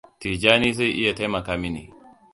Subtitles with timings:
[0.21, 1.83] Tijjani zai iya taimaka mini.